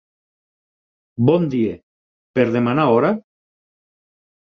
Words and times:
Bon 1.29 1.45
dia. 1.51 1.75
Per 2.39 2.45
demanar 2.55 2.87
hora? 2.95 3.13